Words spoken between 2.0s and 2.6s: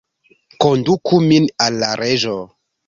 Reĝo!